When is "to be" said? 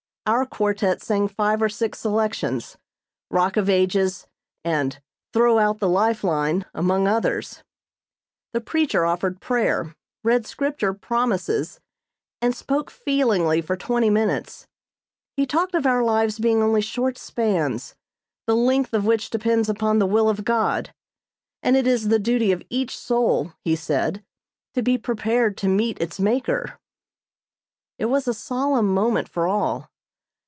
24.75-24.97